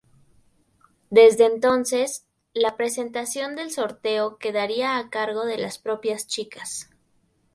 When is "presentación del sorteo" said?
2.75-4.39